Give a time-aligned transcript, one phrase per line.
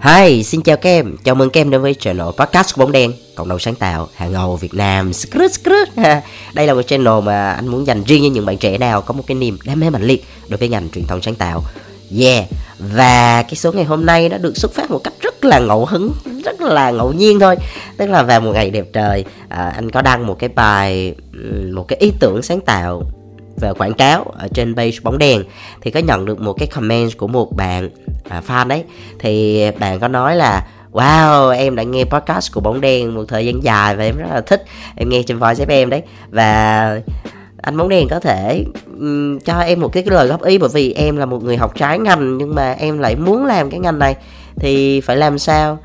[0.00, 2.92] Hi, xin chào các em, chào mừng các em đến với channel podcast của Bóng
[2.92, 5.12] Đen Cộng đồng sáng tạo, hàng ngầu Việt Nam.
[5.12, 5.88] Skrut, skrut.
[6.54, 9.14] Đây là một channel mà anh muốn dành riêng cho những bạn trẻ nào có
[9.14, 11.62] một cái niềm đam mê mạnh liệt đối với ngành truyền thông sáng tạo.
[12.20, 12.44] Yeah,
[12.78, 15.86] và cái số ngày hôm nay nó được xuất phát một cách rất là ngẫu
[15.86, 16.12] hứng,
[16.44, 17.56] rất là ngẫu nhiên thôi.
[17.96, 21.14] Tức là vào một ngày đẹp trời, à, anh có đăng một cái bài,
[21.72, 23.02] một cái ý tưởng sáng tạo
[23.60, 25.44] về quảng cáo ở trên page bóng đèn
[25.80, 27.90] thì có nhận được một cái comment của một bạn
[28.28, 28.84] à, fan đấy.
[29.18, 33.46] Thì bạn có nói là Wow, em đã nghe podcast của Bóng Đen một thời
[33.46, 34.64] gian dài và em rất là thích
[34.96, 36.02] Em nghe trên voice em đấy.
[36.30, 37.00] Và
[37.62, 38.64] anh Bóng đèn có thể
[38.98, 41.56] um, cho em một cái, cái lời góp ý Bởi vì em là một người
[41.56, 44.16] học trái ngành Nhưng mà em lại muốn làm cái ngành này.
[44.56, 45.78] Thì phải làm sao?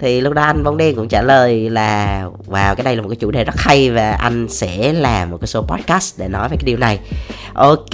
[0.00, 3.08] Thì lúc đó anh bóng đen cũng trả lời là wow cái đây là một
[3.08, 6.48] cái chủ đề rất hay và anh sẽ làm một cái số podcast để nói
[6.48, 6.98] về cái điều này.
[7.54, 7.90] Ok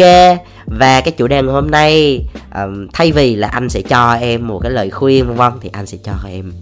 [0.67, 2.21] và cái chủ đề ngày hôm nay
[2.55, 5.71] um, thay vì là anh sẽ cho em một cái lời khuyên vân vân thì
[5.73, 6.53] anh sẽ cho em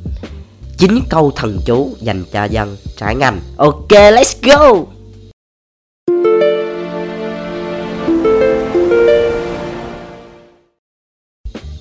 [0.79, 3.41] chín câu thần chú dành cho dân trái ngành.
[3.57, 4.85] Ok let's go!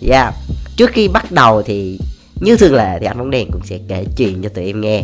[0.10, 0.34] Yeah
[0.76, 2.00] trước khi bắt đầu thì
[2.44, 5.04] như thường lệ thì anh bóng đèn cũng sẽ kể chuyện cho tụi em nghe.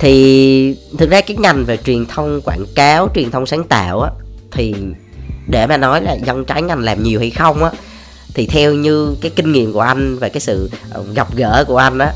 [0.00, 4.10] Thì thực ra cái ngành về truyền thông quảng cáo truyền thông sáng tạo á
[4.52, 4.74] thì
[5.48, 7.70] để mà nói là dân trái ngành làm nhiều hay không á
[8.34, 11.76] thì theo như cái kinh nghiệm của anh và cái sự ờ, gặp gỡ của
[11.76, 12.12] anh á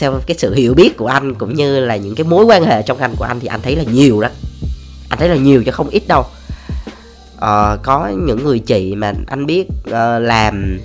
[0.00, 2.82] theo cái sự hiểu biết của anh cũng như là những cái mối quan hệ
[2.82, 4.28] trong ngành của anh thì anh thấy là nhiều đó.
[5.08, 6.24] Anh thấy là nhiều chứ không ít đâu.
[7.36, 10.78] Ờ, có những người chị mà anh biết uh, làm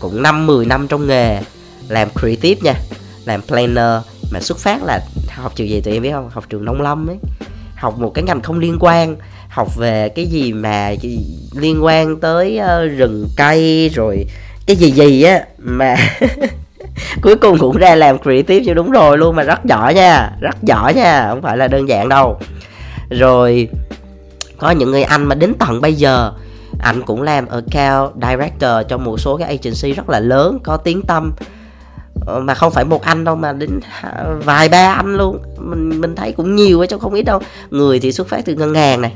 [0.00, 1.40] cũng năm 10 năm trong nghề
[1.88, 2.80] làm creative nha
[3.24, 5.00] làm planner mà xuất phát là
[5.36, 6.30] học trường gì tụi em biết không?
[6.32, 7.16] Học trường nông lâm ấy.
[7.76, 9.16] Học một cái ngành không liên quan
[9.48, 10.92] học về cái gì mà
[11.54, 14.26] liên quan tới uh, rừng cây rồi
[14.66, 15.96] cái gì gì á mà
[17.22, 20.62] cuối cùng cũng ra làm creative cho đúng rồi luôn mà rất giỏi nha rất
[20.62, 22.38] giỏi nha không phải là đơn giản đâu.
[23.10, 23.68] Rồi
[24.58, 26.32] có những người anh mà đến tận bây giờ
[26.82, 31.02] anh cũng làm account director cho một số cái agency rất là lớn có tiếng
[31.02, 31.32] tâm.
[32.26, 33.80] Ờ, mà không phải một anh đâu mà đến
[34.44, 35.38] vài ba anh luôn.
[35.58, 37.40] Mình mình thấy cũng nhiều chứ không ít đâu.
[37.70, 39.12] Người thì xuất phát từ ngân hàng này.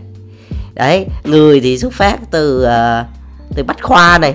[0.75, 3.07] Đấy người thì xuất phát từ uh,
[3.57, 4.35] từ bách khoa này.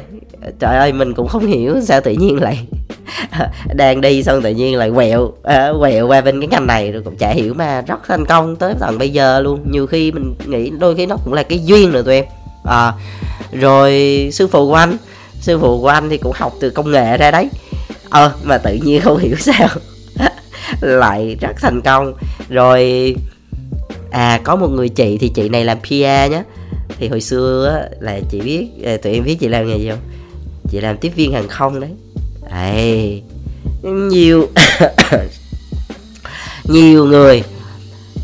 [0.59, 2.67] Trời ơi mình cũng không hiểu sao tự nhiên lại
[3.73, 6.91] đang đi xong tự nhiên lại quẹo uh, quẹo qua bên cái ngành này.
[6.91, 9.71] Rồi cũng chả hiểu mà rất thành công tới tận bây giờ luôn.
[9.71, 12.25] Nhiều khi mình nghĩ đôi khi nó cũng là cái duyên rồi tụi em
[12.63, 12.93] à,
[13.51, 13.91] rồi
[14.33, 14.97] sư phụ của anh
[15.41, 17.49] sư phụ của anh thì cũng học từ công nghệ ra đấy.
[18.09, 19.67] Ờ mà tự nhiên không hiểu sao.
[20.81, 22.13] Lại rất thành công.
[22.49, 23.15] Rồi
[24.11, 26.43] à có một người chị thì chị này làm PR nhé,
[26.97, 29.89] thì hồi xưa á, là chị biết à, tụi em biết chị làm nghề gì
[29.89, 29.99] không?
[30.71, 31.89] Chị làm tiếp viên hàng không đấy.
[32.51, 33.21] Ê,
[33.83, 34.47] nhiều
[36.63, 37.43] nhiều người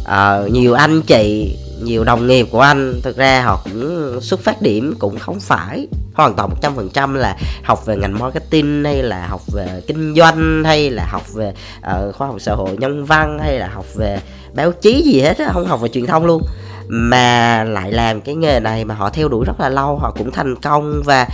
[0.05, 4.61] à, nhiều anh chị nhiều đồng nghiệp của anh thực ra họ cũng xuất phát
[4.61, 8.83] điểm cũng không phải hoàn toàn một trăm phần trăm là học về ngành marketing
[8.83, 12.77] hay là học về kinh doanh hay là học về uh, khoa học xã hội
[12.77, 14.19] nhân văn hay là học về
[14.53, 16.41] báo chí gì hết đó, không học về truyền thông luôn.
[16.87, 20.31] Mà lại làm cái nghề này mà họ theo đuổi rất là lâu họ cũng
[20.31, 21.27] thành công và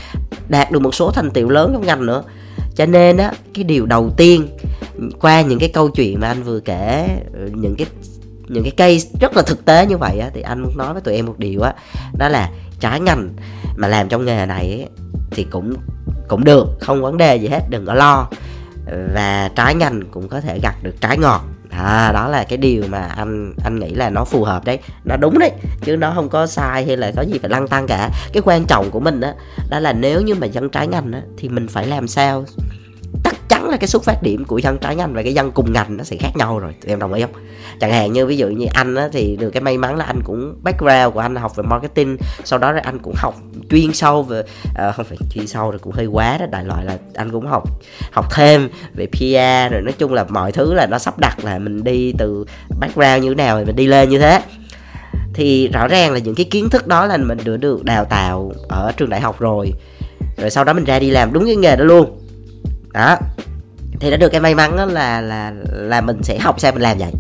[0.50, 2.23] đạt được một số thành tiệu lớn trong ngành nữa.
[2.75, 4.47] Cho nên á cái điều đầu tiên
[5.22, 7.08] qua những cái câu chuyện mà anh vừa kể
[7.53, 7.88] những cái
[8.51, 11.01] những cái case rất là thực tế như vậy á thì anh muốn nói với
[11.01, 11.73] tụi em một điều á
[12.17, 13.29] đó là trái ngành
[13.75, 14.88] mà làm trong nghề này ấy,
[15.31, 15.73] thì cũng
[16.28, 18.28] cũng được không vấn đề gì hết đừng có lo.
[19.13, 21.41] Và trái ngành cũng có thể gặt được trái ngọt.
[21.69, 24.79] À, đó là cái điều mà anh anh nghĩ là nó phù hợp đấy.
[25.06, 25.51] Nó đúng đấy
[25.81, 28.09] chứ nó không có sai hay là có gì phải lăng tăng cả.
[28.34, 29.31] Cái quan trọng của mình đó,
[29.69, 32.45] đó là nếu như mà dân trái ngành á, thì mình phải làm sao
[33.61, 35.97] chắn là cái xuất phát điểm của dân trái ngành và cái dân cùng ngành
[35.97, 37.31] nó sẽ khác nhau rồi tụi em đồng ý không?
[37.79, 40.22] Chẳng hạn như ví dụ như anh á, thì được cái may mắn là anh
[40.23, 43.35] cũng background của anh học về marketing sau đó rồi anh cũng học
[43.69, 46.85] chuyên sâu về uh, không phải chuyên sâu rồi cũng hơi quá đó đại loại
[46.85, 47.63] là anh cũng học
[48.11, 51.59] học thêm về PR rồi nói chung là mọi thứ là nó sắp đặt là
[51.59, 52.46] mình đi từ
[52.79, 54.41] background như thế nào thì mình đi lên như thế.
[55.34, 58.53] Thì rõ ràng là những cái kiến thức đó là mình được được đào tạo
[58.69, 59.72] ở trường đại học rồi
[60.37, 62.17] rồi sau đó mình ra đi làm đúng cái nghề đó luôn.
[62.93, 63.17] Đó
[64.01, 66.81] thì đã được cái may mắn đó là là là mình sẽ học sao mình
[66.81, 67.11] làm vậy.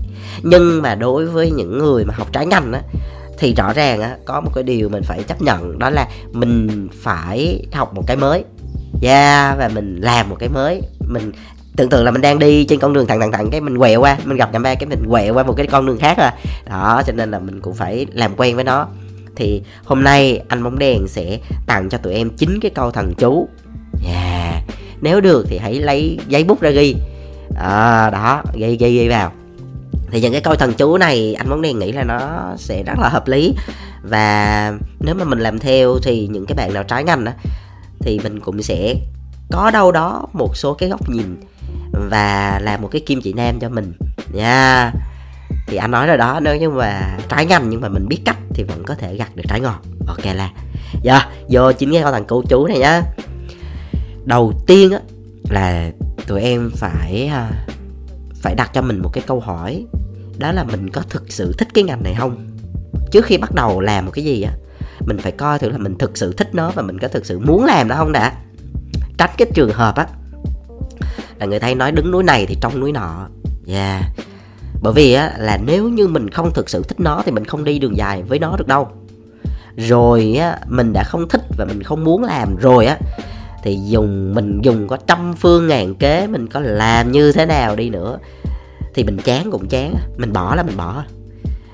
[0.43, 2.81] Nhưng mà đối với những người mà học trái ngành á,
[3.37, 6.87] thì rõ ràng á, có một cái điều mình phải chấp nhận, đó là mình
[7.01, 8.43] phải học một cái mới.
[9.01, 10.81] Yeah, và mình làm một cái mới.
[11.07, 11.31] Mình
[11.75, 14.01] tưởng tượng là mình đang đi trên con đường thẳng thẳng thẳng, cái mình quẹo
[14.01, 16.33] qua, mình gặp nhầm ba, cái mình quẹo qua một cái con đường khác à.
[16.69, 18.87] Đó, cho nên là mình cũng phải làm quen với nó.
[19.35, 23.13] Thì hôm nay anh bóng đèn sẽ tặng cho tụi em chín cái câu thần
[23.17, 23.49] chú.
[24.05, 24.63] Yeah
[25.01, 26.95] nếu được thì hãy lấy giấy bút ra ghi.
[27.55, 29.31] À, đó ghi ghi ghi vào.
[30.11, 32.19] Thì những cái câu thần chú này anh muốn đề nghĩ là nó
[32.57, 33.53] sẽ rất là hợp lý.
[34.03, 37.33] Và nếu mà mình làm theo thì những cái bạn nào trái ngành á
[37.99, 38.95] thì mình cũng sẽ
[39.51, 41.41] có đâu đó một số cái góc nhìn
[42.09, 43.93] và làm một cái kim chỉ nam cho mình.
[44.33, 44.81] Nha.
[44.81, 44.93] Yeah.
[45.67, 48.37] thì anh nói rồi đó nếu như mà trái ngành nhưng mà mình biết cách
[48.53, 49.81] thì vẫn có thể gặt được trái ngọt.
[50.07, 50.49] Ok là.
[51.01, 53.01] Giờ yeah, vô chính cái câu thằng cô chú này nhá
[54.25, 54.99] đầu tiên á
[55.49, 55.91] là
[56.27, 57.51] tụi em phải à,
[58.41, 59.85] phải đặt cho mình một cái câu hỏi.
[60.37, 62.47] Đó là mình có thực sự thích cái ngành này không?
[63.11, 64.53] Trước khi bắt đầu làm một cái gì á
[65.05, 67.39] mình phải coi thử là mình thực sự thích nó và mình có thực sự
[67.39, 68.33] muốn làm nó không đã.
[69.17, 70.07] Tránh cái trường hợp á
[71.39, 73.27] là người ta nói đứng núi này thì trong núi nọ.
[73.67, 74.03] Yeah
[74.81, 77.63] bởi vì á là nếu như mình không thực sự thích nó thì mình không
[77.63, 78.87] đi đường dài với nó được đâu.
[79.77, 82.97] Rồi á mình đã không thích và mình không muốn làm rồi á
[83.63, 87.75] thì dùng, mình dùng có trăm phương ngàn kế, mình có làm như thế nào
[87.75, 88.19] đi nữa.
[88.93, 91.03] Thì mình chán cũng chán, mình bỏ là mình bỏ.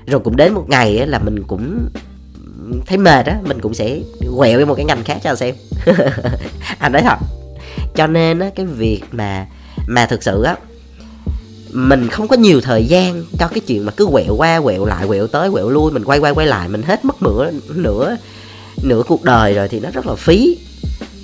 [0.06, 1.88] Rồi cũng đến một ngày là mình cũng
[2.86, 3.98] thấy mệt á, mình cũng sẽ
[4.36, 5.54] quẹo một cái ngành khác cho xem.
[6.78, 7.18] Anh nói thật.
[7.94, 9.46] Cho nên á, cái việc mà
[9.86, 10.56] mà thực sự á,
[11.72, 15.06] mình không có nhiều thời gian cho cái chuyện mà cứ quẹo qua, quẹo lại,
[15.06, 18.16] quẹo tới, quẹo lui, mình quay quay quay lại, mình hết mất nửa nửa
[18.82, 20.58] nửa cuộc đời rồi thì nó rất là phí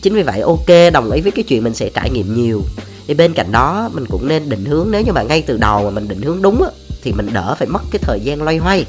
[0.05, 2.63] chính vì vậy ok đồng ý với cái chuyện mình sẽ trải nghiệm nhiều.
[3.07, 5.85] Thì bên cạnh đó mình cũng nên định hướng nếu như mà ngay từ đầu
[5.85, 6.69] mà mình định hướng đúng á
[7.03, 8.85] thì mình đỡ phải mất cái thời gian loay hoay.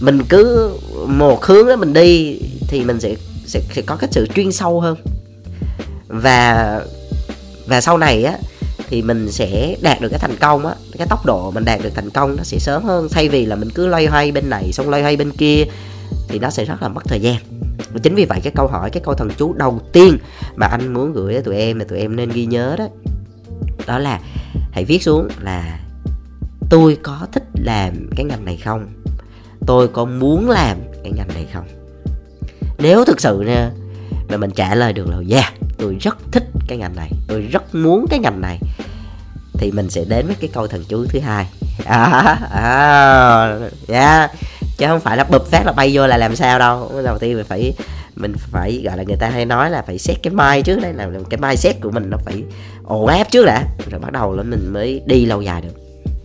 [0.00, 0.70] Mình cứ
[1.06, 2.38] một hướng đó mình đi
[2.68, 3.14] thì mình sẽ
[3.46, 4.96] sẽ, sẽ có cái sự chuyên sâu hơn.
[6.08, 6.80] Và
[7.66, 8.38] và sau này á
[8.88, 11.94] thì mình sẽ đạt được cái thành công á cái tốc độ mình đạt được
[11.94, 13.08] thành công nó sẽ sớm hơn.
[13.10, 15.64] Thay vì là mình cứ loay hoay bên này xong loay hoay bên kia
[16.28, 17.36] thì nó sẽ rất là mất thời gian
[18.02, 20.18] chính vì vậy cái câu hỏi cái câu thần chú đầu tiên
[20.56, 22.88] mà anh muốn gửi tới tụi em là tụi em nên ghi nhớ đó
[23.86, 24.20] đó là
[24.72, 25.80] hãy viết xuống là
[26.70, 28.86] tôi có thích làm cái ngành này không?
[29.66, 31.66] Tôi có muốn làm cái ngành này không?
[32.78, 33.70] Nếu thực sự nha
[34.28, 37.74] mà mình trả lời được là yeah tôi rất thích cái ngành này tôi rất
[37.74, 38.58] muốn cái ngành này
[39.52, 41.46] thì mình sẽ đến với cái câu thần chú thứ hai.
[41.84, 43.58] À, à,
[43.88, 44.30] yeah
[44.76, 46.92] chứ không phải là bụp phát là bay vô là làm sao đâu.
[47.04, 47.74] Đầu tiên mình phải
[48.16, 50.92] mình phải gọi là người ta hay nói là phải xét cái mai trước đấy
[50.92, 52.42] là cái mai xét của mình nó phải
[52.84, 53.64] ổn áp trước đã.
[53.90, 55.80] Rồi bắt đầu là mình mới đi lâu dài được.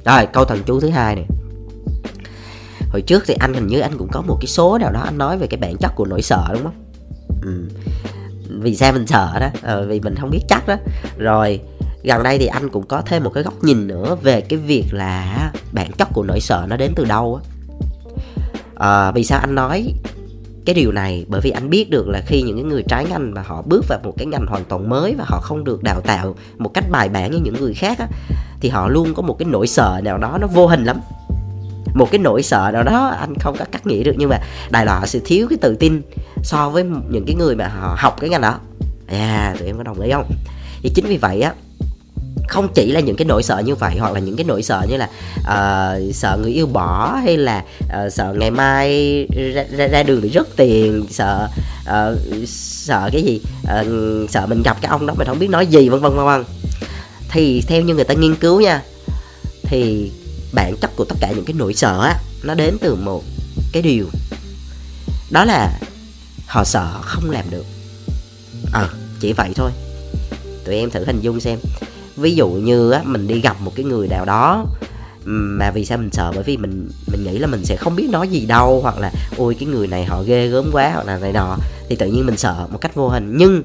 [0.06, 1.25] Rồi câu thần chú thứ hai này.
[2.89, 5.18] Hồi trước thì anh hình như anh cũng có một cái số nào đó anh
[5.18, 6.83] nói về cái bản chất của nỗi sợ đúng không?
[7.42, 7.68] Ừ.
[8.59, 9.50] vì sao mình sợ đó?
[9.62, 10.75] Ờ, vì mình không biết chắc đó.
[11.18, 11.59] Rồi
[12.04, 14.86] gần đây thì anh cũng có thêm một cái góc nhìn nữa về cái việc
[14.92, 17.50] là bản chất của nỗi sợ nó đến từ đâu á
[18.81, 19.94] à, vì sao anh nói
[20.66, 21.25] cái điều này?
[21.28, 23.86] Bởi vì anh biết được là khi những cái người trái ngành và họ bước
[23.88, 26.86] vào một cái ngành hoàn toàn mới và họ không được đào tạo một cách
[26.92, 28.07] bài bản như những người khác á,
[28.62, 31.01] thì họ luôn có một cái nỗi sợ nào đó nó vô hình lắm.
[31.94, 34.39] Một cái nỗi sợ nào đó anh không có cắt nghĩa được nhưng mà
[34.69, 36.01] đại loại họ sẽ thiếu cái tự tin
[36.44, 38.60] so với những cái người mà họ học cái ngành đó.
[39.07, 40.31] À tụi em có đồng ý không?
[40.83, 41.54] Thì chính vì vậy á
[42.51, 44.86] không chỉ là những cái nỗi sợ như vậy hoặc là những cái nỗi sợ
[44.89, 45.09] như là
[45.39, 49.25] uh, sợ người yêu bỏ hay là uh, sợ ngày mai
[49.56, 51.48] ra, ra, ra đường bị rớt tiền sợ
[51.81, 55.68] uh, sợ cái gì uh, sợ mình gặp cái ông đó mình không biết nói
[55.68, 56.44] gì vân vân vân vân.
[57.30, 58.81] Thì theo như người ta nghiên cứu nha
[59.64, 60.11] thì
[60.54, 63.23] bản chất của tất cả những cái nỗi sợ á nó đến từ một
[63.71, 64.06] cái điều.
[65.31, 65.80] Đó là
[66.47, 67.66] họ sợ không làm được.
[68.73, 69.71] Ờ à, chỉ vậy thôi.
[70.66, 71.59] Tụi em thử hình dung xem
[72.21, 74.66] ví dụ như á, mình đi gặp một cái người nào đó
[75.25, 76.31] mà vì sao mình sợ?
[76.35, 79.11] Bởi vì mình mình nghĩ là mình sẽ không biết nói gì đâu, hoặc là,
[79.37, 81.57] ôi, cái người này họ ghê gớm quá hoặc là này nọ.
[81.90, 83.33] Thì tự nhiên mình sợ một cách vô hình.
[83.37, 83.63] Nhưng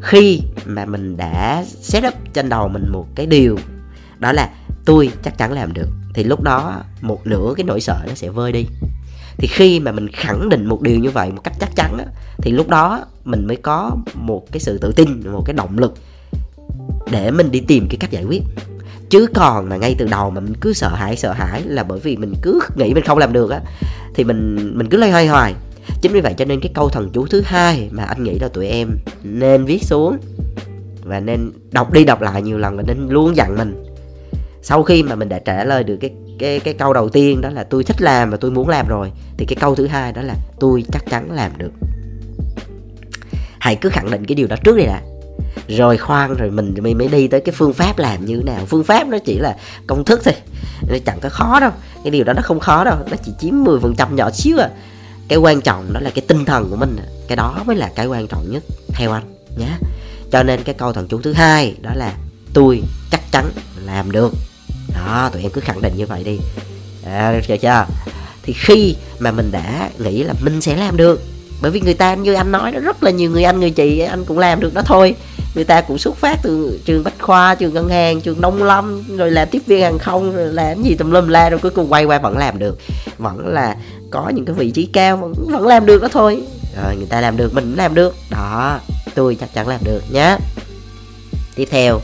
[0.00, 3.58] khi mà mình đã set up trên đầu mình một cái điều,
[4.18, 4.50] đó là
[4.84, 8.28] tôi chắc chắn làm được thì lúc đó một nửa cái nỗi sợ nó sẽ
[8.28, 8.66] vơi đi.
[9.38, 11.98] Thì khi mà mình khẳng định một điều như vậy một cách chắc chắn
[12.38, 15.94] thì lúc đó mình mới có một cái sự tự tin, một cái động lực
[17.10, 18.42] để mình đi tìm cái cách giải quyết.
[19.10, 22.00] Chứ còn mà ngay từ đầu mà mình cứ sợ hãi sợ hãi là bởi
[22.00, 23.60] vì mình cứ nghĩ mình không làm được á,
[24.14, 25.54] thì mình mình cứ loay hoay hoài.
[26.02, 28.48] Chính vì vậy cho nên cái câu thần chú thứ hai mà anh nghĩ là
[28.48, 30.16] tụi em nên viết xuống
[31.04, 33.84] và nên đọc đi đọc lại nhiều lần và nên luôn dặn mình.
[34.62, 37.50] Sau khi mà mình đã trả lời được cái cái cái câu đầu tiên đó
[37.50, 40.22] là tôi thích làm và tôi muốn làm rồi thì cái câu thứ hai đó
[40.22, 41.70] là tôi chắc chắn làm được
[43.58, 45.02] hãy cứ khẳng định cái điều đó trước đi đã
[45.68, 48.66] rồi khoan rồi mình mình mới đi tới cái phương pháp làm như thế nào.
[48.66, 49.56] Phương pháp nó chỉ là
[49.86, 50.34] công thức thôi
[50.88, 51.70] nó chẳng có khó đâu.
[52.04, 54.58] Cái điều đó nó không khó đâu nó chỉ chiếm 10% phần trăm nhỏ xíu
[54.58, 54.70] à.
[55.28, 57.06] Cái quan trọng đó là cái tinh thần của mình à.
[57.28, 59.78] cái đó mới là cái quan trọng nhất theo anh nhé
[60.32, 62.14] cho nên cái câu thần chú thứ hai đó là
[62.54, 63.50] tôi chắc chắn
[63.84, 64.32] làm được.
[64.94, 66.38] Đó tụi em cứ khẳng định như vậy đi.
[67.04, 67.86] À, chưa chưa?
[68.42, 71.20] Thì khi mà mình đã nghĩ là mình sẽ làm được
[71.62, 73.98] bởi vì người ta như anh nói đó rất là nhiều người anh người chị
[73.98, 75.14] anh cũng làm được đó thôi
[75.56, 79.16] người ta cũng xuất phát từ trường bách khoa, trường ngân hàng, trường nông lâm,
[79.16, 81.92] rồi làm tiếp viên hàng không, rồi làm gì tùm lum la, rồi cuối cùng
[81.92, 82.78] quay qua vẫn làm được.
[83.18, 83.76] Vẫn là
[84.10, 86.42] có những cái vị trí cao, vẫn vẫn làm được đó thôi.
[86.82, 88.14] Rồi, người ta làm được, mình cũng làm được.
[88.30, 88.80] Đó,
[89.14, 90.36] tôi chắc chắn làm được nhé
[91.54, 92.00] tiếp theo,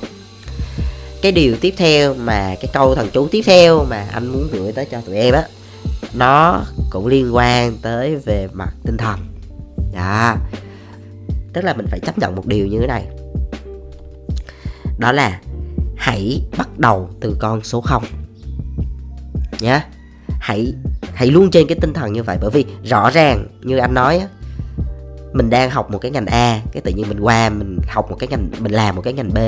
[1.23, 4.73] cái điều tiếp theo mà, cái câu thần chú tiếp theo mà anh muốn gửi
[4.73, 5.42] tới cho tụi em á,
[6.14, 9.18] nó cũng liên quan tới về mặt tinh thần.
[9.94, 10.37] Đó,
[11.52, 13.04] tức là mình phải chấp nhận một điều như thế này
[14.99, 15.40] đó là
[15.96, 18.02] hãy bắt đầu từ con số 0
[19.61, 19.80] nhé
[20.40, 20.72] hãy
[21.14, 24.18] hãy luôn trên cái tinh thần như vậy, bởi vì rõ ràng, như anh nói
[24.18, 24.26] á,
[25.32, 28.16] mình đang học một cái ngành A, cái tự nhiên mình qua, mình học một
[28.18, 29.38] cái ngành, mình làm một cái ngành B.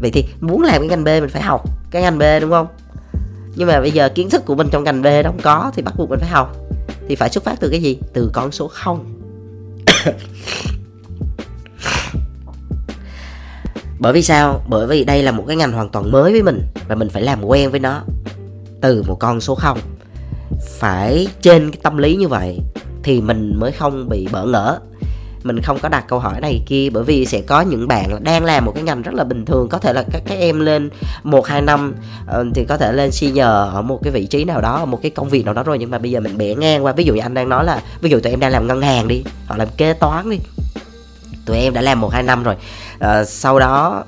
[0.00, 2.66] Vậy thì muốn làm cái ngành B mình phải học cái ngành B, đúng không?
[3.56, 5.82] Nhưng mà bây giờ kiến thức của mình trong ngành B nó không có thì
[5.82, 6.56] bắt buộc mình phải học.
[7.08, 7.98] Thì phải xuất phát từ cái gì?
[8.12, 9.22] Từ con số 0
[13.98, 14.62] bởi vì sao?
[14.68, 17.22] Bởi vì đây là một cái ngành hoàn toàn mới với mình và mình phải
[17.22, 18.02] làm quen với nó
[18.80, 19.78] từ một con số 0
[20.78, 22.60] phải trên cái tâm lý như vậy
[23.02, 24.78] thì mình mới không bị bỡ ngỡ.
[25.42, 28.44] Mình không có đặt câu hỏi này kia bởi vì sẽ có những bạn đang
[28.44, 29.68] làm một cái ngành rất là bình thường.
[29.68, 30.90] Có thể là các các em lên
[31.22, 31.94] một, hai năm
[32.26, 35.02] ờ, thì có thể lên senior ở một cái vị trí nào đó, ở một
[35.02, 35.78] cái công việc nào đó rồi.
[35.78, 36.92] Nhưng mà bây giờ mình bẻ ngang qua.
[36.92, 39.08] Ví dụ như anh đang nói là, ví dụ tụi em đang làm ngân hàng
[39.08, 40.38] đi, hoặc làm kế toán đi.
[41.46, 42.54] Tụi em đã làm một, hai năm rồi
[43.04, 44.04] uh, sau đó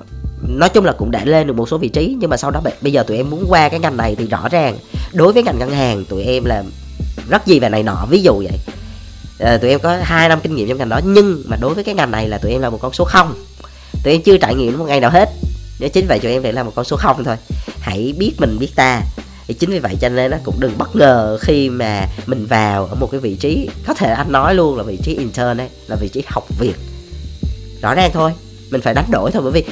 [0.49, 2.61] nói chung là cũng đã lên được một số vị trí nhưng mà sau đó
[2.81, 4.79] bây giờ tụi em muốn qua cái ngành này thì rõ ràng
[5.13, 6.63] đối với ngành ngân hàng tụi em là
[7.29, 8.59] rất gì về này nọ ví dụ vậy.
[9.39, 11.85] À, tụi em có 2 năm kinh nghiệm trong ngành đó nhưng mà đối với
[11.85, 13.35] cái ngành này là tụi em là một con số không.
[14.05, 15.29] Tụi em chưa trải nghiệm một ngày nào hết.
[15.81, 17.37] Nếu chính vậy tụi em lại là một con số không thôi.
[17.81, 19.03] Hãy biết mình biết ta.
[19.47, 22.87] Thì chính vì vậy cho nên nó cũng đừng bất ngờ khi mà mình vào
[22.87, 25.69] ở một cái vị trí có thể anh nói luôn là vị trí intern ấy
[25.89, 26.77] là vị trí học việc.
[27.83, 28.33] Rõ ràng thôi
[28.71, 29.65] mình phải đánh đổi thôi bởi vì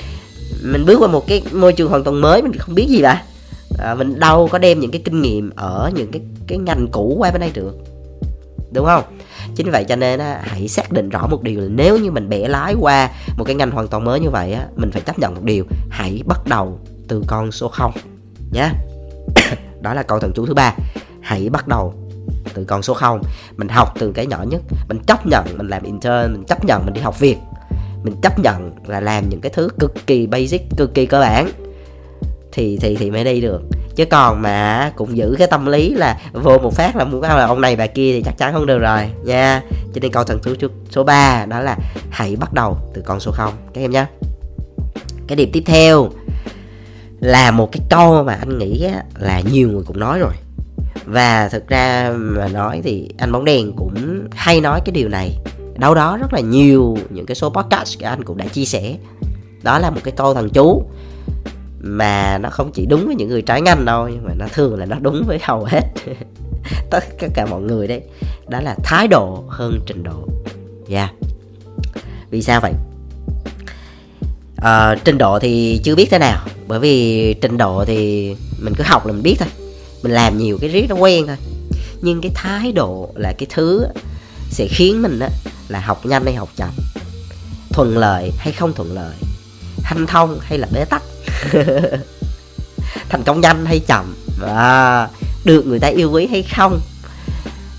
[0.62, 3.23] mình bước qua một cái môi trường hoàn toàn mới mình không biết gì cả
[3.78, 7.17] à, mình đâu có đem những cái kinh nghiệm ở những cái cái ngành cũ
[7.19, 7.76] qua bên đây được.
[8.73, 9.05] Đúng không?
[9.57, 12.11] Chính vì vậy cho nên á, hãy xác định rõ một điều là nếu như
[12.11, 15.02] mình bẻ lái qua một cái ngành hoàn toàn mới như vậy á, mình phải
[15.02, 17.93] chấp nhận một điều hãy bắt đầu từ con số 0
[18.52, 18.71] nhé
[19.81, 20.75] đó là câu thần chú thứ ba.
[21.21, 21.95] Hãy bắt đầu
[22.55, 23.23] từ con số 0
[23.57, 26.85] mình học từ cái nhỏ nhất mình chấp nhận mình làm intern mình chấp nhận
[26.85, 27.37] mình đi học việc
[28.02, 31.50] mình chấp nhận là làm những cái thứ cực kỳ basic, cực kỳ cơ bản.
[32.52, 33.62] Thì thì thì mới đi được.
[33.97, 37.37] Chứ còn mà cũng giữ cái tâm lý là vô một phát là muốn à,
[37.37, 39.11] là ông này bà kia thì chắc chắn không được rồi.
[39.25, 39.62] Nha.
[39.95, 41.76] Cho nên câu thần số số 3 đó là
[42.11, 44.07] hãy bắt đầu từ con số 0 các em nhé.
[45.26, 46.09] Cái điểm tiếp theo
[47.21, 48.88] là một cái câu mà anh nghĩ
[49.19, 50.33] là nhiều người cũng nói rồi.
[51.05, 53.95] Và thực ra mà nói thì anh bóng đèn cũng
[54.31, 55.38] hay nói cái điều này
[55.78, 58.97] đâu đó rất là nhiều những cái số podcast của anh cũng đã chia sẻ.
[59.62, 60.82] Đó là một cái câu thần chú
[61.80, 64.78] mà nó không chỉ đúng với những người trái ngành đâu nhưng mà nó thường
[64.78, 65.82] là nó đúng với hầu hết
[66.90, 67.04] tất
[67.35, 68.02] cả mọi người đấy.
[68.49, 70.28] Đó là thái độ hơn trình độ.
[70.88, 71.14] Dạ yeah.
[72.30, 72.73] vì sao vậy?
[74.56, 76.47] À, trình độ thì chưa biết thế nào.
[76.66, 79.49] Bởi vì trình độ thì mình cứ học là mình biết thôi.
[80.02, 81.37] Mình làm nhiều cái riết nó quen thôi.
[82.02, 83.87] Nhưng cái thái độ là cái thứ
[84.50, 85.28] sẽ khiến mình á
[85.69, 86.71] là học nhanh hay học chậm?
[87.73, 89.15] Thuận lợi hay không thuận lợi?
[89.83, 91.03] Hanh thông hay là bế tắc?
[93.09, 94.15] Thành công nhanh hay chậm?
[94.41, 95.09] Và
[95.45, 96.81] được người ta yêu quý hay không?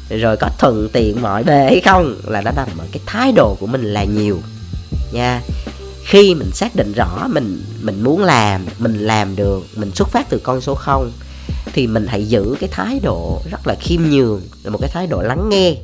[0.09, 2.15] Rồi có thuận tiện mọi bề hay không?
[2.23, 4.39] Là nó nằm ở cái thái độ của mình là nhiều.
[5.11, 5.41] Nha,
[6.05, 10.29] khi mình xác định rõ mình mình muốn làm, mình làm được, mình xuất phát
[10.29, 11.11] từ con số không,
[11.73, 15.07] thì mình hãy giữ cái thái độ rất là khiêm nhường, là một cái thái
[15.07, 15.75] độ lắng nghe,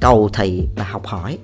[0.00, 1.38] cầu thị và học hỏi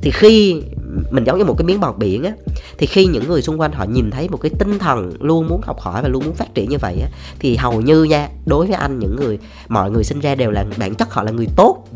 [0.00, 0.62] thì khi
[1.10, 2.32] mình giống như một cái miếng bọt biển á,
[2.78, 5.60] thì khi những người xung quanh họ nhìn thấy một cái tinh thần luôn muốn
[5.64, 8.66] học hỏi và luôn muốn phát triển như vậy á, thì hầu như nha, đối
[8.66, 9.38] với anh, những người,
[9.68, 11.88] mọi người sinh ra đều là, bản chất họ là người tốt.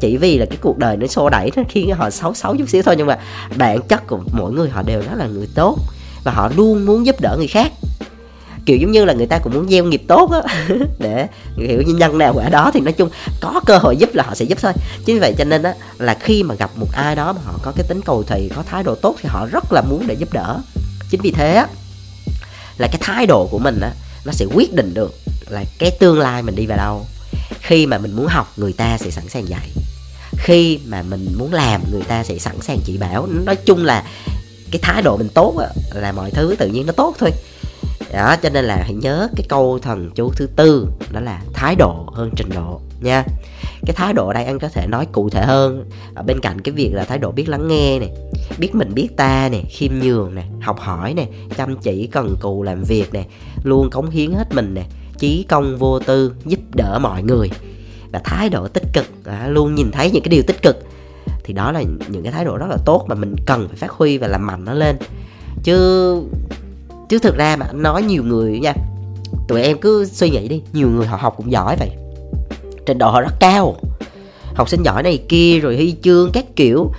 [0.00, 2.68] Chỉ vì là cái cuộc đời nó xô đẩy nó khiến họ xấu xấu chút
[2.68, 3.18] xíu thôi, nhưng mà
[3.56, 5.78] bản chất của mỗi người họ đều đó là người tốt
[6.24, 7.72] và họ luôn muốn giúp đỡ người khác
[8.66, 10.66] kiểu giống như là người ta cũng muốn gieo nghiệp tốt á.
[10.98, 14.24] Để hiểu như nhân nào quả đó thì nói chung có cơ hội giúp là
[14.24, 14.72] họ sẽ giúp thôi.
[15.04, 17.58] Chính vì vậy cho nên á, là khi mà gặp một ai đó mà họ
[17.62, 20.14] có cái tính cầu thị, có thái độ tốt thì họ rất là muốn để
[20.14, 20.58] giúp đỡ.
[21.10, 21.66] Chính vì thế á,
[22.78, 23.90] là cái thái độ của mình á,
[24.24, 25.14] nó sẽ quyết định được
[25.48, 27.06] là cái tương lai mình đi vào đâu.
[27.60, 29.70] Khi mà mình muốn học, người ta sẽ sẵn sàng dạy.
[30.36, 33.26] Khi mà mình muốn làm, người ta sẽ sẵn sàng chỉ bảo.
[33.26, 34.04] Nói chung là
[34.70, 35.54] cái thái độ mình tốt
[35.94, 37.30] là mọi thứ tự nhiên nó tốt thôi
[38.12, 41.74] đó cho nên là hãy nhớ cái câu thần chú thứ tư đó là thái
[41.74, 43.24] độ hơn trình độ nha.
[43.86, 45.90] Cái thái độ đây anh có thể nói cụ thể hơn.
[46.14, 48.10] Ở bên cạnh cái việc là thái độ biết lắng nghe này
[48.58, 52.62] biết mình biết ta này khiêm nhường này học hỏi này chăm chỉ cần cù
[52.62, 53.26] làm việc này
[53.64, 54.86] luôn cống hiến hết mình này
[55.18, 57.50] chí công vô tư giúp đỡ mọi người.
[58.12, 60.76] Và thái độ tích cực à, luôn nhìn thấy những cái điều tích cực
[61.44, 63.90] thì đó là những cái thái độ rất là tốt mà mình cần phải phát
[63.90, 64.96] huy và làm mạnh nó lên.
[65.62, 66.22] Chứ
[67.08, 68.74] chứ thực ra mà nói nhiều người nha,
[69.48, 71.90] tụi em cứ suy nghĩ đi, nhiều người họ học cũng giỏi vậy.
[72.86, 73.76] Trình độ họ rất cao.
[74.54, 76.90] Học sinh giỏi này kia rồi huy chương các kiểu.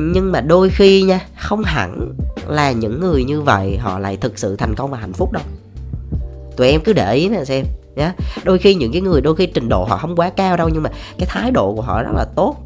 [0.00, 2.14] Nhưng mà đôi khi nha, không hẳn
[2.46, 5.42] là những người như vậy họ lại thực sự thành công và hạnh phúc đâu.
[6.56, 8.14] Tụi em cứ để ý nè, xem, nhá.
[8.44, 10.82] Đôi khi những cái người, đôi khi trình độ họ không quá cao đâu, nhưng
[10.82, 12.56] mà cái thái độ của họ rất là tốt.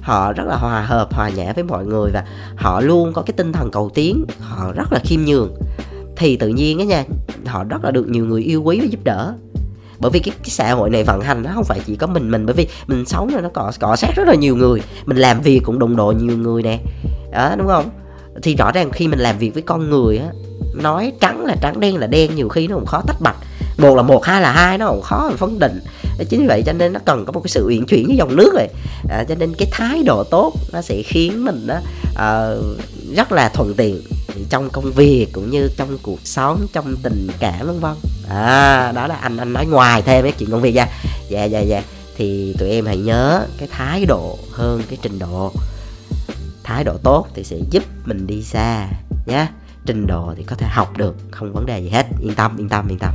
[0.00, 2.24] Họ rất là hòa hợp, hòa nhã với mọi người và
[2.56, 4.24] họ luôn có cái tinh thần cầu tiến.
[4.40, 5.54] Họ rất là khiêm nhường
[6.16, 7.04] thì tự nhiên á nha
[7.46, 9.34] họ rất là được nhiều người yêu quý và giúp đỡ.
[9.98, 12.30] Bởi vì cái, cái xã hội này vận hành nó không phải chỉ có mình
[12.30, 14.80] mình bởi vì mình sống rồi nó cọ cọ sát rất là nhiều người.
[15.06, 16.78] Mình làm việc cũng đồng độ nhiều người nè.
[17.32, 17.90] Đó đúng không?
[18.42, 20.26] Thì rõ ràng khi mình làm việc với con người á
[20.82, 23.36] nói trắng là trắng đen là đen nhiều khi nó cũng khó tách bạch.
[23.78, 25.80] Một là một hai là hai nó cũng khó mà phân định.
[26.28, 28.36] Chính vì vậy cho nên nó cần có một cái sự uyển chuyển với dòng
[28.36, 28.68] nước rồi.
[29.08, 32.62] À, cho nên cái thái độ tốt nó sẽ khiến mình đó, uh, ờ,
[33.16, 34.00] rất là thuận tiện
[34.48, 37.94] trong công việc cũng như trong cuộc sống, trong tình cảm, vân vân.
[38.28, 40.86] À đó là anh anh nói ngoài thêm cái chuyện công việc nha.
[41.28, 41.82] Dạ dạ dạ.
[42.16, 45.52] Thì tụi em hãy nhớ cái thái độ hơn cái trình độ.
[46.64, 48.88] Thái độ tốt thì sẽ giúp mình đi xa
[49.26, 49.46] nhé
[49.86, 52.06] trình độ thì có thể học được, không vấn đề gì hết.
[52.20, 53.14] Yên tâm yên tâm yên tâm.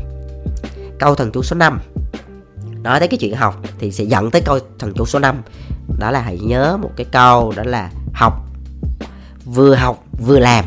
[1.00, 1.80] Câu thần chú số 5
[2.84, 5.42] nói tới cái chuyện học thì sẽ dẫn tới câu thần chú số 5
[6.00, 8.34] đó là hãy nhớ một cái câu đó là học,
[9.46, 10.66] vừa học, vừa làm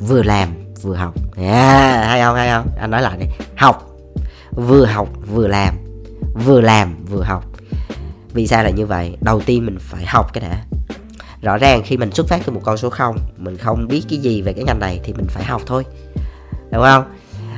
[0.00, 0.48] vừa làm
[0.82, 1.14] vừa học.
[1.36, 2.66] Yeah, hay không hay không?
[2.80, 3.88] Anh nói lại này học
[4.52, 5.74] vừa học vừa làm
[6.44, 7.44] vừa làm vừa học.
[8.32, 9.16] Vì sao là như vậy?
[9.20, 10.62] Đầu tiên mình phải học cái đã.
[11.42, 14.18] Rõ ràng khi mình xuất phát từ một con số không mình không biết cái
[14.18, 15.84] gì về cái ngành này thì mình phải học thôi.
[16.72, 17.04] Đúng không?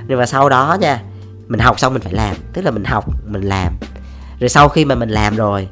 [0.09, 1.03] Nhưng mà sau đó nha
[1.49, 2.37] mình học xong mình phải làm.
[2.53, 3.73] Tức là mình học mình làm.
[4.41, 5.69] Rồi sau khi mà mình làm rồi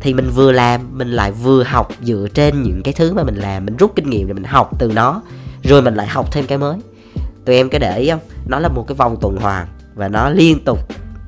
[0.00, 3.36] thì mình vừa làm mình lại vừa học dựa trên những cái thứ mà mình
[3.36, 3.66] làm.
[3.66, 5.22] Mình rút kinh nghiệm rồi mình học từ nó
[5.62, 6.76] rồi mình lại học thêm cái mới.
[7.44, 8.20] Tụi em có để ý không?
[8.46, 10.78] Nó là một cái vòng tuần hoàn và nó liên tục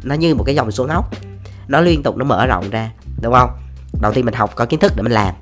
[0.03, 1.11] nó như một cái dòng xuống ốc.
[1.69, 2.90] Nó liên tục nó mở rộng ra
[3.23, 3.51] đúng không?
[4.01, 5.35] Đầu tiên mình học có kiến thức để mình làm.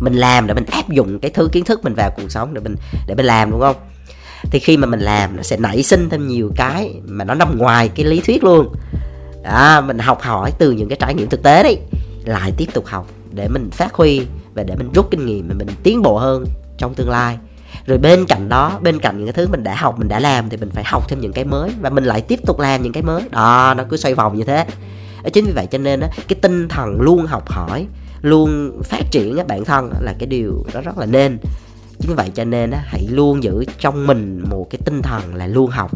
[0.00, 2.60] Mình làm để mình áp dụng cái thứ kiến thức mình vào cuộc sống để
[2.60, 3.76] mình để mình làm đúng không?
[4.42, 7.58] Thì khi mà mình làm nó sẽ nảy sinh thêm nhiều cái mà nó nằm
[7.58, 8.74] ngoài cái lý thuyết luôn.
[9.44, 11.78] À, mình học hỏi từ những cái trải nghiệm thực tế đấy
[12.24, 15.54] lại tiếp tục học để mình phát huy và để mình rút kinh nghiệm và
[15.54, 16.44] mình tiến bộ hơn
[16.78, 17.38] trong tương lai
[17.86, 20.48] rồi bên cạnh đó bên cạnh những cái thứ mình đã học mình đã làm
[20.48, 22.92] thì mình phải học thêm những cái mới và mình lại tiếp tục làm những
[22.92, 23.22] cái mới.
[23.30, 24.66] Đó nó cứ xoay vòng như thế.
[25.22, 27.86] Ờ, chính vì vậy cho nên á cái tinh thần luôn học hỏi
[28.22, 31.38] luôn phát triển bản thân là cái điều đó rất là nên.
[31.98, 35.34] Chính vì vậy cho nên á hãy luôn giữ trong mình một cái tinh thần
[35.34, 35.90] là luôn học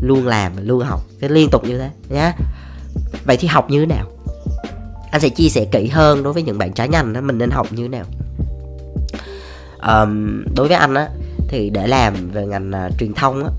[0.00, 1.00] luôn làm luôn học.
[1.20, 2.32] Cái liên tục như thế nhé
[3.24, 4.06] vậy thì học như thế nào?
[5.10, 7.50] Anh sẽ chia sẻ kỹ hơn đối với những bạn trái ngành đó mình nên
[7.50, 8.04] học như thế nào.
[9.86, 11.08] Um, đối với anh á
[11.52, 13.50] thì để làm về ngành uh, truyền thông á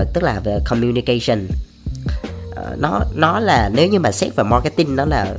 [0.00, 1.46] uh, tức là về communication.
[2.50, 5.34] Uh, nó nó là nếu như mà xét về marketing nó là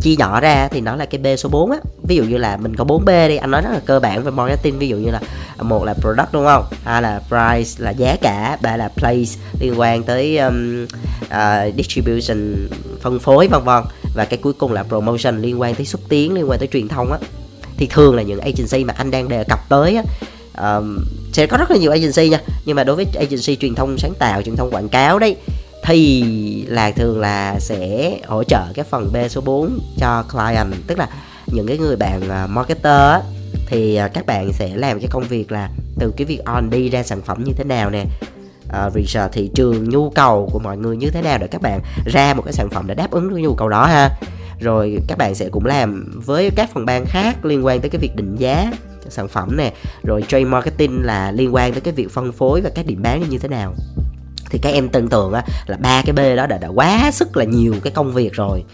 [0.00, 1.78] chia nhỏ ra thì nó là cái B số 4 á.
[2.02, 4.24] Ví dụ như là mình có 4 B đi anh nói rất là cơ bản
[4.24, 5.20] về marketing ví dụ như là
[5.58, 6.64] một là product đúng không?
[6.84, 10.86] Hai là price là giá cả ba là place liên quan tới um,
[11.24, 12.68] uh, distribution
[13.00, 13.84] phân phối vân vân.
[14.14, 16.88] Và cái cuối cùng là promotion liên quan tới xúc tiến liên quan tới truyền
[16.88, 17.18] thông á.
[17.76, 20.02] Thì thường là những agency mà anh đang đề cập tới á
[20.58, 20.98] um,
[21.32, 22.40] sẽ có rất là nhiều agency nha.
[22.64, 25.36] Nhưng mà đối với agency truyền thông sáng tạo truyền thông quảng cáo đấy
[25.84, 26.22] thì
[26.68, 30.74] là thường là sẽ hỗ trợ cái phần B số 4 cho client.
[30.86, 31.08] Tức là
[31.46, 33.20] những cái người bạn uh, marketer á,
[33.66, 36.88] thì uh, các bạn sẽ làm cái công việc là từ cái việc on đi
[36.88, 38.04] ra sản phẩm như thế nào nè
[38.68, 41.80] uh, research thị trường nhu cầu của mọi người như thế nào để các bạn
[42.06, 44.10] ra một cái sản phẩm để đáp ứng cái nhu cầu đó ha.
[44.60, 47.98] Rồi các bạn sẽ cũng làm với các phần ban khác liên quan tới cái
[48.00, 48.72] việc định giá
[49.10, 52.70] sản phẩm nè rồi trade marketing là liên quan tới cái việc phân phối và
[52.74, 53.74] các điểm bán như thế nào.
[54.50, 57.36] Thì các em tưởng tượng á là ba cái b đó đã, đã quá sức
[57.36, 58.64] là nhiều cái công việc rồi.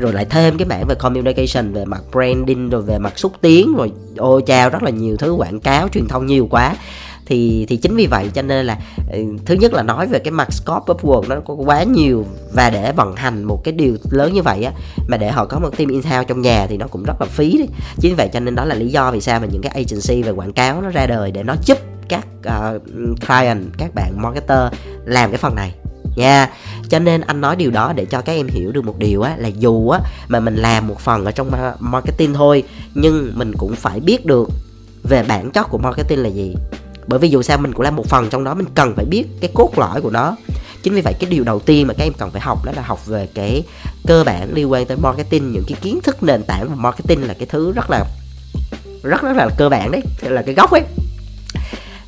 [0.00, 3.74] Rồi lại thêm cái mảng về communication về mặt branding rồi về mặt xúc tiến
[3.76, 6.76] rồi ô chao rất là nhiều thứ quảng cáo truyền thông nhiều quá
[7.26, 8.78] thì thì chính vì vậy cho nên là
[9.12, 12.26] ừ, thứ nhất là nói về cái mặt scope of work nó có quá nhiều
[12.52, 14.72] và để vận hành một cái điều lớn như vậy á
[15.08, 17.58] mà để họ có một team in-house trong nhà thì nó cũng rất là phí
[17.58, 17.68] đấy
[18.00, 20.22] chính vì vậy cho nên đó là lý do vì sao mà những cái agency
[20.22, 22.82] về quảng cáo nó ra đời để nó giúp các uh,
[23.26, 24.72] client các bạn marketer
[25.04, 25.74] làm cái phần này.
[26.16, 26.50] Nha.
[26.88, 29.36] Cho nên anh nói điều đó để cho các em hiểu được một điều á
[29.38, 32.62] là dù á mà mình làm một phần ở trong marketing thôi
[32.94, 34.48] nhưng mình cũng phải biết được
[35.02, 36.54] về bản chất của marketing là gì
[37.06, 39.24] bởi vì dù sao mình cũng là một phần trong đó mình cần phải biết
[39.40, 40.36] cái cốt lõi của nó.
[40.82, 42.82] Chính vì vậy cái điều đầu tiên mà các em cần phải học đó là
[42.82, 43.62] học về cái
[44.06, 47.34] cơ bản liên quan tới marketing những cái kiến thức nền tảng của marketing là
[47.34, 48.04] cái thứ rất là
[49.02, 50.82] rất rất là cơ bản đấy là cái gốc ấy.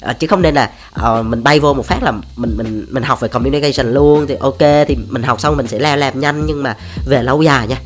[0.01, 3.03] À, chứ không nên là uh, mình bay vô một phát là mình mình mình
[3.03, 6.47] học về communication luôn thì ok thì mình học xong mình sẽ làm làm nhanh.
[6.47, 7.77] Nhưng mà về lâu dài nha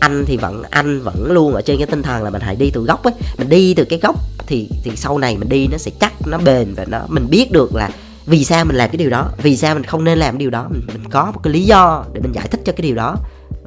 [0.00, 2.70] anh thì vẫn anh vẫn luôn ở trên cái tinh thần là mình hãy đi
[2.74, 4.16] từ gốc ấy mình đi từ cái gốc
[4.50, 7.52] thì thì sau này mình đi nó sẽ chắc nó bền và nó mình biết
[7.52, 7.90] được là
[8.26, 10.50] vì sao mình làm cái điều đó vì sao mình không nên làm cái điều
[10.50, 10.66] đó.
[10.70, 13.16] Mình, mình có một cái lý do để mình giải thích cho cái điều đó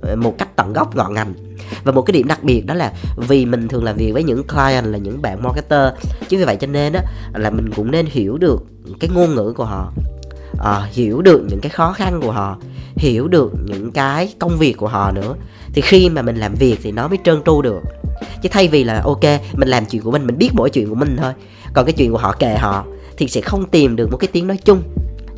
[0.01, 1.33] ờ, một cách tận gốc ngọn ngành.
[1.83, 4.43] Và một cái điểm đặc biệt đó là vì mình thường làm việc với những
[4.43, 5.93] client là những bạn marketer.
[6.29, 8.63] Chứ vì vậy cho nên á là mình cũng nên hiểu được
[8.99, 9.91] cái ngôn ngữ của họ
[10.63, 12.57] à, hiểu được những cái khó khăn của họ
[12.95, 15.35] hiểu được những cái công việc của họ nữa.
[15.73, 17.81] Thì khi mà mình làm việc thì nó mới trơn tru được
[18.41, 20.95] chứ thay vì là, ok, mình làm chuyện của mình mình biết mỗi chuyện của
[20.95, 21.33] mình thôi.
[21.73, 22.85] Còn cái chuyện của họ kệ họ
[23.17, 24.83] thì sẽ không tìm được một cái tiếng nói chung.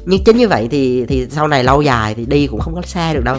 [0.06, 2.82] Nhưng chính như vậy thì thì sau này lâu dài thì đi cũng không có
[2.82, 3.38] xa được đâu.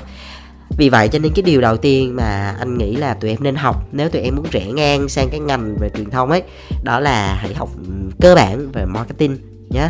[0.78, 3.54] Vì vậy cho nên cái điều đầu tiên mà anh nghĩ là tụi em nên
[3.54, 6.42] học, nếu tụi em muốn rẽ ngang sang cái ngành về truyền thông ấy,
[6.84, 7.68] đó là hãy học
[8.20, 9.38] cơ bản về marketing
[9.70, 9.88] nhé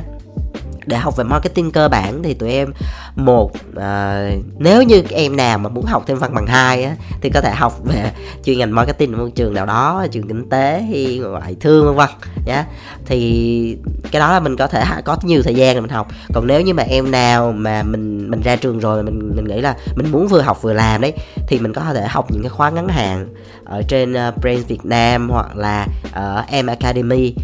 [0.87, 2.73] để học về marketing cơ bản thì tụi em
[3.17, 7.31] một à, nếu như em nào mà muốn học thêm văn bằng hai á thì
[7.31, 8.13] có thể học về
[8.45, 11.97] chuyên ngành marketing ở một trường nào đó trường kinh tế hay ngoại thương vân
[11.97, 12.09] vân
[12.47, 12.65] nhá.
[13.07, 13.79] Thì
[14.11, 16.09] cái đó là mình có thể có nhiều thời gian để mình học.
[16.35, 19.61] Còn nếu như mà em nào mà mình mình ra trường rồi mình mình nghĩ
[19.61, 21.13] là mình muốn vừa học vừa làm đấy
[21.49, 23.29] thì mình có thể học những cái khóa ngắn hạn
[23.65, 27.35] ở trên ờ, uh, Brains Việt Nam hoặc là ở uh, M Academy.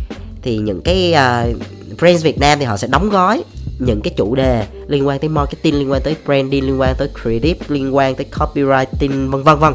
[0.43, 1.57] Thì những cái uh,
[1.99, 3.45] Brands Việt Nam thì họ sẽ đóng gói
[3.79, 7.09] những cái chủ đề liên quan tới marketing liên quan tới branding liên quan tới
[7.23, 9.73] creative liên quan tới copywriting vân vân vân.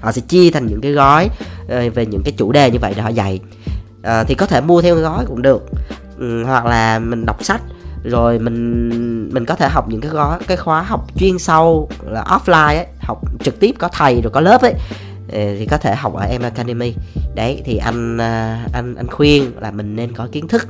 [0.00, 1.28] Họ sẽ chia thành những cái gói
[1.68, 3.40] ờ, về những cái chủ đề như vậy để họ dạy.
[4.02, 5.62] À, thì có thể mua theo gói cũng được.
[6.18, 7.62] Ừ, hoặc là mình đọc sách
[8.04, 12.24] rồi mình mình có thể học những cái gói cái khóa học chuyên sâu là
[12.24, 14.74] offline ấy, học trực tiếp có thầy rồi có lớp ấy.
[15.32, 16.94] Ờ, thì có thể học ở em academy.
[17.34, 18.18] Đấy thì anh
[18.72, 20.68] anh anh khuyên là mình nên có kiến thức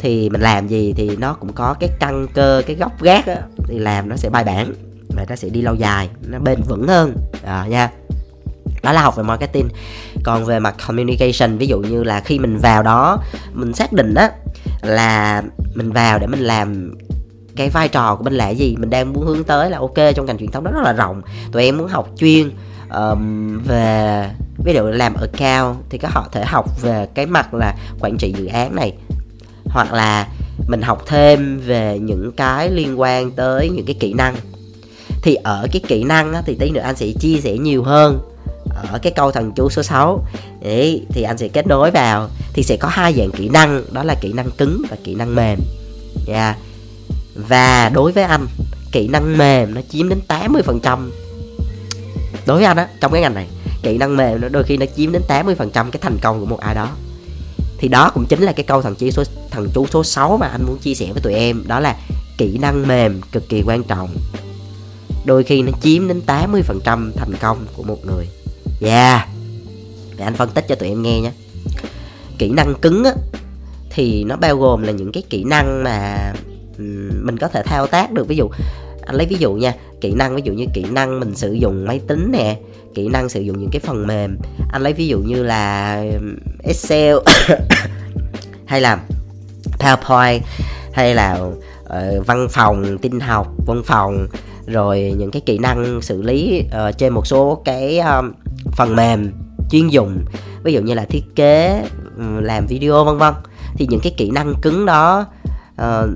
[0.00, 3.36] thì mình làm gì thì nó cũng có cái căn cơ cái gốc gác á
[3.64, 4.74] thì làm nó sẽ bài bản
[5.16, 7.14] và nó sẽ đi lâu dài nó bền vững hơn.
[7.44, 7.90] À, nha.
[8.82, 9.68] Đó là học về marketing.
[10.24, 13.18] Còn về mặt communication ví dụ như là khi mình vào đó
[13.52, 14.30] mình xác định á
[14.82, 15.42] là
[15.74, 16.94] mình vào để mình làm
[17.56, 20.26] cái vai trò của mình là gì mình đang muốn hướng tới là ok trong
[20.26, 21.22] ngành truyền thống đó rất là rộng.
[21.52, 22.50] Tụi em muốn học chuyên
[22.90, 24.26] um, về
[24.64, 28.34] ví dụ làm account thì các họ thể học về cái mặt là quản trị
[28.38, 28.96] dự án này
[29.70, 30.28] hoặc là
[30.68, 34.36] mình học thêm về những cái liên quan tới những cái kỹ năng.
[35.22, 38.18] Thì ở cái kỹ năng á, thì tí nữa anh sẽ chia sẻ nhiều hơn
[38.92, 40.24] ở cái câu thần chú số 6
[40.62, 44.02] Đấy, thì anh sẽ kết nối vào thì sẽ có hai dạng kỹ năng đó
[44.02, 45.58] là kỹ năng cứng và kỹ năng mềm.
[46.26, 46.56] Yeah.
[47.34, 48.46] và đối với anh
[48.92, 51.10] kỹ năng mềm nó chiếm đến 80%
[52.46, 53.46] đối với anh á trong cái ngành này
[53.82, 56.60] kỹ năng mềm nó đôi khi nó chiếm đến 80% cái thành công của một
[56.60, 56.88] ai đó
[57.80, 60.46] thì đó cũng chính là cái câu thần chú số thần chú số 6 mà
[60.46, 61.62] anh muốn chia sẻ với tụi em.
[61.66, 61.96] Đó là
[62.38, 64.16] kỹ năng mềm cực kỳ quan trọng.
[65.24, 68.26] Đôi khi nó chiếm đến 80% thành công của một người.
[68.80, 69.28] Yeah.
[70.16, 71.32] Để anh phân tích cho tụi em nghe nhé.
[72.38, 73.12] Kỹ năng cứng á,
[73.90, 76.32] thì nó bao gồm là những cái kỹ năng mà
[77.22, 78.28] mình có thể thao tác được.
[78.28, 78.48] Ví dụ
[79.06, 81.86] anh lấy ví dụ nha kỹ năng ví dụ như kỹ năng mình sử dụng
[81.86, 82.58] máy tính nè
[82.94, 84.38] kỹ năng sử dụng những cái phần mềm.
[84.72, 87.16] Anh lấy ví dụ như là um, excel
[88.66, 88.98] hay là
[89.78, 90.40] powerpoint
[90.92, 94.28] hay là uh, văn phòng tin học văn phòng
[94.66, 98.32] rồi những cái kỹ năng xử lý uh, trên một số cái um,
[98.72, 99.32] phần mềm
[99.70, 100.24] chuyên dùng
[100.62, 101.84] ví dụ như là thiết kế
[102.40, 103.34] làm video vân vân.
[103.74, 105.26] Thì những cái kỹ năng cứng đó
[105.82, 106.10] uh,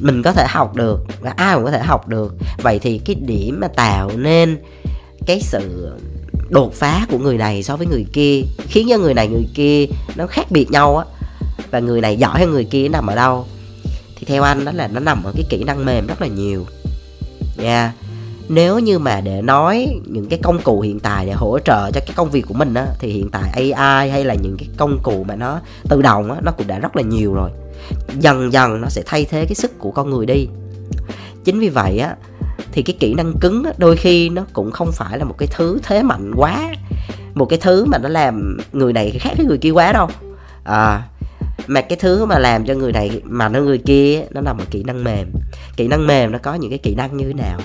[0.00, 2.34] mình có thể học được và ai cũng có thể học được.
[2.62, 4.58] Vậy thì cái điểm mà tạo nên
[5.26, 5.92] cái sự
[6.50, 9.86] đột phá của người này so với người kia, khiến cho người này, người kia
[10.16, 11.04] nó khác biệt nhau á.
[11.70, 13.46] Và người này giỏi hơn người kia nằm ở đâu?
[14.16, 16.66] Thì theo anh đó là nó nằm ở cái kỹ năng mềm rất là nhiều.
[17.56, 17.94] Nha yeah.
[18.48, 22.00] nếu như mà để nói những cái công cụ hiện tại để hỗ trợ cho
[22.00, 24.98] cái công việc của mình á, thì hiện tại AI hay là những cái công
[25.02, 27.50] cụ mà nó tự động á, nó cũng đã rất là nhiều rồi.
[28.20, 30.46] Dần dần nó sẽ thay thế cái sức của con người đi.
[31.44, 32.16] Chính vì vậy á
[32.72, 35.48] thì cái kỹ năng cứng á, đôi khi nó cũng không phải là một cái
[35.56, 36.72] thứ thế mạnh quá.
[37.34, 40.08] Một cái thứ mà nó làm người này khác với người kia quá đâu.
[40.64, 41.02] À,
[41.66, 44.64] mà cái thứ mà làm cho người này mà nó người kia nó nằm ở
[44.70, 45.26] kỹ năng mềm.
[45.76, 47.58] Kỹ năng mềm nó có những cái kỹ năng như thế nào?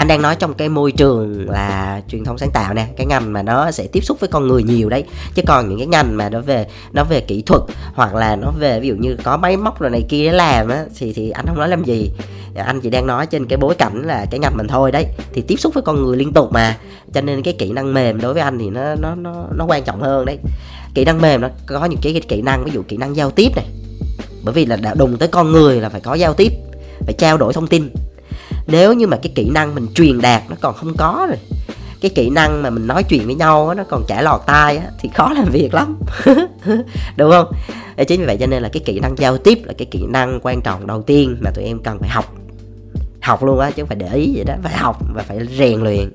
[0.00, 3.32] Anh đang nói trong cái môi trường là truyền thông sáng tạo nè cái ngành
[3.32, 5.04] mà nó sẽ tiếp xúc với con người nhiều đấy.
[5.34, 7.62] Chứ còn những cái ngành mà nó về nó về kỹ thuật
[7.94, 10.68] hoặc là nó về ví dụ như có máy móc rồi này kia để làm
[10.68, 12.10] á thì thì anh không nói làm gì.
[12.54, 15.06] Anh chỉ đang nói trên cái bối cảnh là cái ngành mình thôi đấy.
[15.32, 16.76] Thì tiếp xúc với con người liên tục mà.
[17.12, 19.82] Cho nên cái kỹ năng mềm đối với anh thì nó nó nó nó quan
[19.82, 20.38] trọng hơn đấy.
[20.94, 23.30] Kỹ năng mềm nó có những cái, cái kỹ năng ví dụ kỹ năng giao
[23.30, 23.66] tiếp này.
[24.42, 26.52] Bởi vì là đã đụng tới con người là phải có giao tiếp
[27.00, 27.90] phải trao đổi thông tin
[28.70, 31.38] nếu như mà cái kỹ năng mình truyền đạt nó còn không có rồi
[32.00, 34.86] cái kỹ năng mà mình nói chuyện với nhau nó còn chả lọt tai á,
[35.00, 35.98] thì khó làm việc lắm.
[37.16, 37.52] Đúng không?
[38.08, 40.40] Chính vì vậy cho nên là cái kỹ năng giao tiếp là cái kỹ năng
[40.42, 42.34] quan trọng đầu tiên mà tụi em cần phải học.
[43.22, 45.80] Học luôn á chứ không phải để ý vậy đó phải học và phải rèn
[45.80, 46.12] luyện.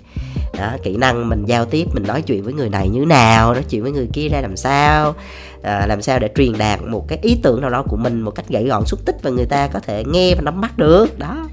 [0.58, 3.64] Đó, kỹ năng mình giao tiếp mình nói chuyện với người này như nào nói
[3.70, 5.16] chuyện với người kia ra làm sao
[5.62, 8.32] à, làm sao để truyền đạt một cái ý tưởng nào đó của mình một
[8.32, 11.20] cách gãy gọn xúc tích và người ta có thể nghe và nắm bắt được.
[11.20, 11.48] Đó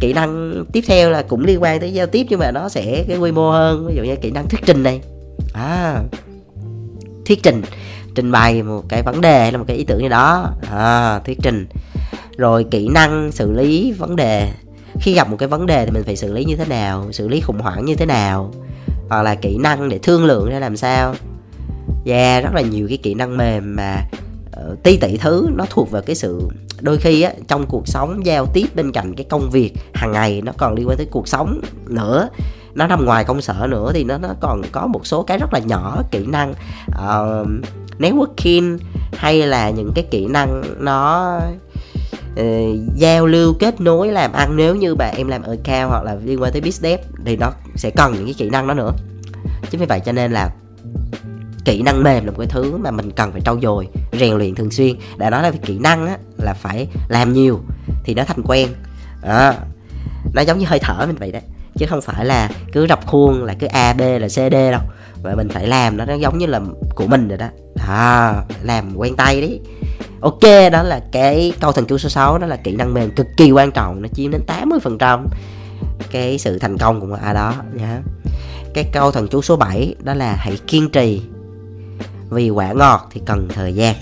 [0.00, 3.04] kỹ năng tiếp theo là cũng liên quan tới giao tiếp nhưng mà nó sẽ
[3.08, 5.00] cái quy mô hơn ví dụ như kỹ năng thuyết trình này.
[5.52, 6.02] À,
[7.26, 7.62] thuyết trình
[8.14, 10.50] trình bày một cái vấn đề hay là một cái ý tưởng gì đó.
[10.70, 11.66] À, thuyết trình.
[12.36, 14.52] Rồi kỹ năng xử lý vấn đề.
[15.00, 17.28] Khi gặp một cái vấn đề thì mình phải xử lý như thế nào xử
[17.28, 18.52] lý khủng hoảng như thế nào
[19.08, 21.14] hoặc là kỹ năng để thương lượng ra làm sao.
[22.06, 23.96] Yeah rất là nhiều cái kỹ năng mềm mà
[24.82, 26.48] ti tỷ thứ nó thuộc vào cái sự
[26.80, 30.42] đôi khi á trong cuộc sống giao tiếp bên cạnh cái công việc hàng ngày
[30.44, 32.28] nó còn liên quan tới cuộc sống nữa.
[32.74, 35.52] Nó nằm ngoài công sở nữa thì nó nó còn có một số cái rất
[35.52, 36.54] là nhỏ kỹ năng
[36.88, 37.48] uh,
[37.98, 38.78] networking
[39.12, 41.36] hay là những cái kỹ năng nó
[42.40, 42.44] uh,
[42.96, 44.56] giao lưu kết nối làm ăn.
[44.56, 47.52] Nếu như bạn em làm ở cao hoặc là liên quan tới business thì nó
[47.76, 48.92] sẽ cần những cái kỹ năng đó nữa.
[49.70, 50.50] Chính vì vậy cho nên là
[51.64, 54.54] kỹ năng mềm là một cái thứ mà mình cần phải trau dồi rèn luyện
[54.54, 54.96] thường xuyên.
[55.16, 57.60] Đã nói là về kỹ năng á, là phải làm nhiều
[58.04, 58.68] thì nó thành quen.
[59.22, 59.54] À,
[60.34, 61.42] nó giống như hơi thở mình vậy đấy
[61.78, 64.80] chứ không phải là cứ rập khuôn là cứ a b là c d đâu.
[65.22, 66.60] Và mình phải làm nó nó giống như là
[66.94, 67.48] của mình rồi đó.
[67.88, 69.60] À, làm quen tay đấy
[70.20, 73.26] ok đó là cái câu thần chú số 6 đó là kỹ năng mềm cực
[73.36, 75.26] kỳ quan trọng nó chiếm đến 80 phần trăm
[76.10, 78.00] cái sự thành công của ai đó nhá.
[78.74, 81.22] Cái câu thần chú số 7 đó là hãy kiên trì
[82.34, 83.94] vì quả ngọt thì cần thời gian.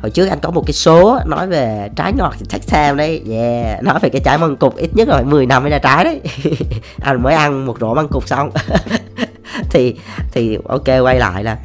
[0.00, 3.22] Hồi trước anh có một cái số nói về trái ngọt thì chắc sao đấy.
[3.30, 6.04] Yeah, nói về cái trái măng cục ít nhất là 10 năm mới ra trái
[6.04, 6.20] đấy.
[7.00, 8.50] Anh mới ăn một rổ măng cục xong.
[9.70, 9.96] Thì
[10.32, 11.58] thì ok, quay lại là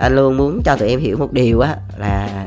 [0.00, 2.46] anh luôn muốn cho tụi em hiểu một điều á, là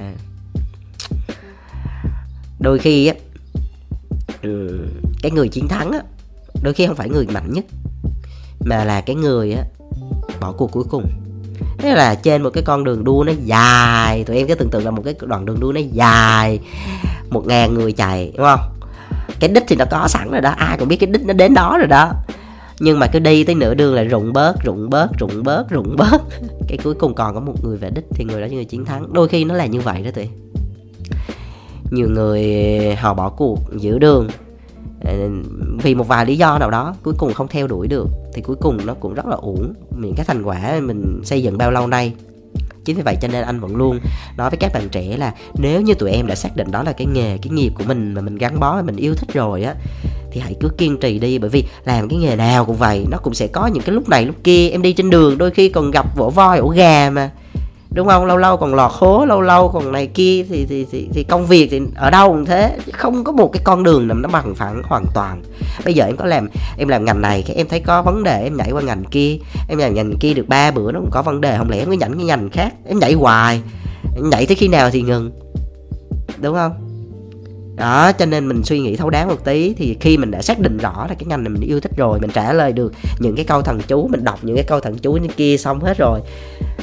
[2.60, 3.16] đôi khi á,
[5.22, 6.00] cái người chiến thắng á,
[6.64, 7.66] đôi khi không phải người mạnh nhất,
[8.60, 9.64] mà là cái người á,
[10.42, 11.23] bỏ cuộc cuối cùng
[11.78, 14.24] thế là trên một cái con đường đua nó dài.
[14.24, 16.60] Tụi em cứ tưởng tượng là một cái đoạn đường đua nó dài.
[17.30, 18.60] Một ngàn người chạy, đúng không?
[19.40, 20.54] Cái đích thì nó có sẵn rồi đó.
[20.58, 22.12] Ai cũng biết cái đích nó đến đó rồi đó.
[22.80, 25.96] Nhưng mà cứ đi tới nửa đường là rụng bớt rụng bớt rụng bớt rụng
[25.98, 26.22] bớt.
[26.68, 28.86] Cái cuối cùng còn có một người về đích thì người đó là người chiến
[28.86, 29.14] thắng.
[29.14, 30.30] Đôi khi nó là như vậy đó tụi
[31.94, 32.44] nhiều người
[32.86, 34.28] ờ, họ bỏ cuộc giữa đường.
[35.04, 35.14] Ờ,
[35.84, 38.56] vì một vài lý do nào đó, cuối cùng không theo đuổi được, thì cuối
[38.56, 39.74] cùng nó cũng rất là uổng.
[39.98, 42.14] Những cái thành quả mình xây dựng bao lâu nay.
[42.86, 44.00] Chính vì vậy cho nên anh vẫn luôn
[44.38, 46.92] nói với các bạn trẻ là nếu như tụi em đã xác định đó là
[46.92, 49.76] cái nghề, cái nghiệp của mình mà mình gắn bó, mình yêu thích rồi á,
[50.32, 51.38] thì hãy cứ kiên trì đi.
[51.38, 54.10] Bởi vì làm cái nghề nào cũng vậy, nó cũng sẽ có những cái lúc
[54.10, 54.70] này, lúc kia.
[54.70, 57.32] Em đi trên đường đôi khi còn gặp vỗ voi, ổ gà mà
[57.94, 58.26] đúng không?
[58.26, 61.46] Lâu lâu còn lọt hố lâu lâu còn này kia thì thì thì, thì công
[61.46, 62.78] việc thì ở đâu cũng thế.
[62.94, 65.44] Không có một cái con đường nào nó bằng phẳng hoàn toàn.
[65.86, 68.44] Bây giờ em có làm em làm ngành này cái em thấy có vấn đề
[68.44, 69.38] em nhảy qua ngành kia.
[69.70, 71.58] Em làm ngành kia được ba bữa nó cũng có vấn đề.
[71.58, 73.62] Không lẽ em cứ nhảy cái ngành khác em nhảy hoài
[74.16, 75.32] em nhảy tới khi nào thì ngừng.
[76.42, 76.72] Đúng không?
[77.76, 79.74] Đó cho nên mình suy nghĩ thấu đáo một tí.
[79.74, 82.20] Thì khi mình đã xác định rõ là cái ngành này mình yêu thích rồi
[82.20, 84.98] mình trả lời được những cái câu thần chú mình đọc những cái câu thần
[84.98, 86.20] chú như kia xong hết rồi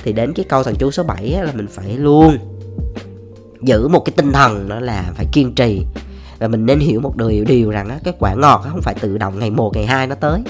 [0.02, 2.38] thì đến cái câu thần chú số 7 là mình phải luôn
[3.62, 5.82] giữ một cái tinh thần đó là phải kiên trì.
[6.38, 9.18] Và mình nên hiểu một điều điều rằng á, cái quả ngọt không phải tự
[9.18, 10.42] động ngày một ngày hai nó tới.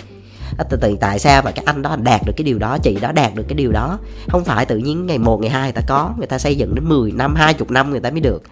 [0.70, 3.12] Từ từ tại sao mà các anh đó đạt được cái điều đó chị đó
[3.12, 3.98] đạt được cái điều đó?
[4.28, 6.74] Không phải tự nhiên ngày một ngày hai người ta có người ta xây dựng
[6.74, 8.42] đến 10 năm 20 năm người ta mới được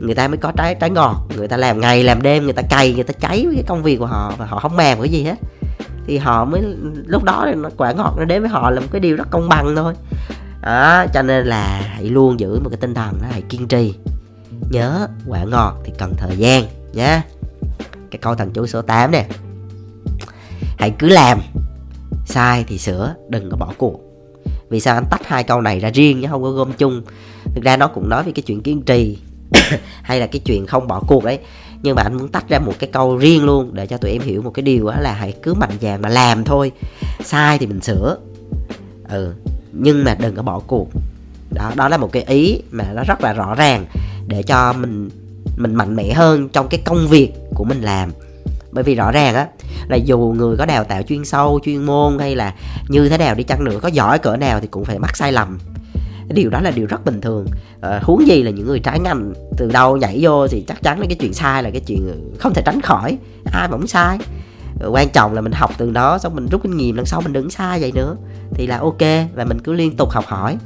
[0.00, 1.28] người ta mới có trái trái ngọt.
[1.36, 3.82] Người ta làm ngày, làm đêm, người ta cày, người ta cháy với cái công
[3.82, 5.36] việc của họ và họ không màng cái gì hết.
[6.06, 6.62] Thì họ mới,
[7.06, 9.48] lúc đó nó quả ngọt nó đến với họ là một cái điều rất công
[9.48, 9.94] bằng thôi.
[10.62, 13.94] Đó, cho nên là hãy luôn giữ một cái tinh thần đó, hãy kiên trì.
[14.70, 17.20] Nhớ quả ngọt thì cần thời gian nhé
[18.10, 19.26] cái câu thần chú số 8 nè.
[20.78, 21.40] Hãy cứ làm,
[22.26, 24.00] sai thì sửa, đừng có bỏ cuộc.
[24.70, 27.02] Vì sao anh tách hai câu này ra riêng chứ không có gom chung?
[27.54, 29.18] Thực ra nó cũng nói về cái chuyện kiên trì.
[30.02, 31.38] hay là cái chuyện không bỏ cuộc đấy.
[31.82, 34.22] Nhưng mà anh muốn tách ra một cái câu riêng luôn để cho tụi em
[34.22, 36.72] hiểu một cái điều đó là hãy cứ mạnh dạn mà làm thôi.
[37.24, 38.16] Sai thì mình sửa.
[39.08, 39.32] Ừ
[39.78, 40.88] nhưng mà đừng có bỏ cuộc.
[41.50, 43.86] Đó đó là một cái ý mà nó rất là rõ ràng
[44.26, 45.10] để cho mình
[45.56, 48.12] mình mạnh mẽ hơn trong cái công việc của mình làm.
[48.72, 49.46] Bởi vì rõ ràng á
[49.88, 52.54] là dù người có đào tạo chuyên sâu, chuyên môn hay là
[52.88, 55.32] như thế nào đi chăng nữa, có giỏi cỡ nào thì cũng phải mắc sai
[55.32, 55.58] lầm
[56.28, 57.46] điều đó là điều rất bình thường.
[57.80, 61.00] À, huống gì là những người trái ngành từ đâu nhảy vô thì chắc chắn
[61.00, 63.18] là cái chuyện sai là cái chuyện không thể tránh khỏi.
[63.52, 64.18] Ai mà sai.
[64.80, 67.20] Ờ, quan trọng là mình học từ đó xong mình rút kinh nghiệm lần sau
[67.20, 68.16] mình đừng sai vậy nữa.
[68.54, 69.00] Thì là ok
[69.34, 70.56] và mình cứ liên tục học hỏi.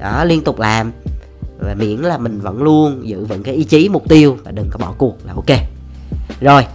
[0.00, 0.92] Đó liên tục làm.
[1.58, 4.68] Và miễn là mình vẫn luôn giữ vững cái ý chí mục tiêu và đừng
[4.70, 5.58] có bỏ cuộc là ok.
[6.40, 6.66] Rồi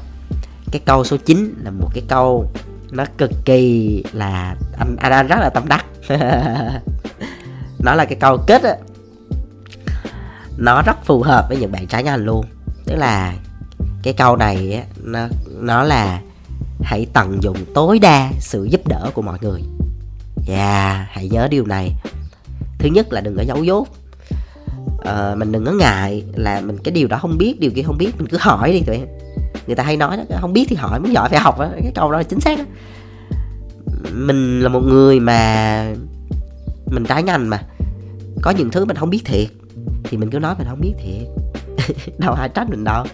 [0.71, 2.51] cái câu số 9 là một cái câu
[2.91, 5.85] nó cực kỳ là anh anh, anh rất là tâm đắc.
[7.79, 8.75] nó là cái câu kết á.
[10.57, 12.45] Nó rất phù hợp với những bạn trái ngành luôn.
[12.85, 13.33] Tức là
[14.03, 15.27] cái câu này á, nó
[15.59, 16.21] nó là
[16.81, 19.61] hãy tận dụng tối đa sự giúp đỡ của mọi người.
[20.47, 21.95] Và yeah, hãy nhớ điều này.
[22.79, 23.87] Thứ nhất là đừng có giấu dốt
[25.01, 27.97] ờ, mình đừng có ngại là mình cái điều đó không biết điều kia không
[27.97, 29.07] biết mình cứ hỏi đi tụi em.
[29.67, 31.67] Người ta hay nói đó không biết thì hỏi muốn giỏi phải học đó.
[31.83, 32.65] cái câu đó là chính xác đó.
[34.13, 35.93] mình là một người mà
[36.91, 37.61] mình trái ngành mà.
[38.41, 39.47] Có những thứ mình không biết thiệt
[40.03, 41.27] thì mình cứ nói mình không biết thiệt.
[42.17, 43.05] Đâu ai trách mình đâu.